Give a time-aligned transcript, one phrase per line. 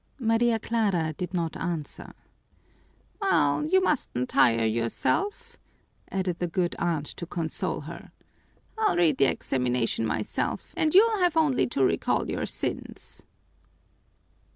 [0.25, 2.13] _"Maria Clara did not answer.
[3.21, 5.59] "Well, you mustn't tire yourself,"
[6.09, 8.11] added the good aunt to console her.
[8.79, 13.21] "I'll read the examination myself and you'll have only to recall your sins."